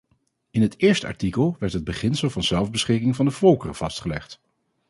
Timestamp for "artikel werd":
1.07-1.73